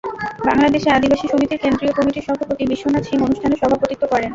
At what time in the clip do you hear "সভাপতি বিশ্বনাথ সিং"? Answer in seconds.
2.27-3.17